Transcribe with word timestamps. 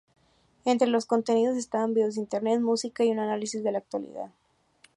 Entre 0.65 0.87
los 0.87 1.05
contenidos 1.05 1.55
estaban 1.57 1.93
videos 1.93 2.15
de 2.15 2.21
internet, 2.21 2.59
música 2.59 3.03
y 3.03 3.11
un 3.11 3.19
análisis 3.19 3.63
de 3.63 3.71
la 3.71 3.77
actualidad. 3.77 4.31